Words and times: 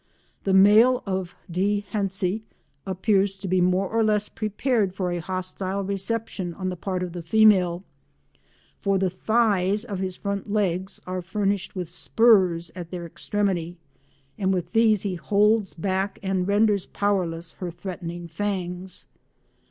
The 0.45 0.53
male 0.55 1.03
of 1.05 1.35
D. 1.47 1.85
hentzi 1.93 2.41
appears 2.87 3.37
to 3.37 3.47
be 3.47 3.61
more 3.61 3.87
or 3.87 4.03
less 4.03 4.29
prepared 4.29 4.95
for 4.95 5.11
a 5.11 5.19
hostile 5.21 5.83
reception 5.83 6.55
on 6.55 6.69
the 6.69 6.75
part 6.75 7.03
of 7.03 7.13
the 7.13 7.21
female, 7.21 7.83
for 8.79 8.97
the 8.97 9.11
thighs 9.11 9.85
of 9.85 9.99
his 9.99 10.15
front 10.15 10.49
legs 10.51 10.99
are 11.05 11.21
furnished 11.21 11.75
with 11.75 11.87
spurs 11.87 12.71
at 12.73 12.89
their 12.89 13.05
extremity 13.05 13.77
and 14.39 14.51
with 14.51 14.71
these 14.73 15.03
he 15.03 15.13
holds 15.13 15.75
back 15.75 16.17
and 16.23 16.47
renders 16.47 16.87
powerless 16.87 17.51
her 17.59 17.69
threatening 17.69 18.27
fangs. 18.27 19.05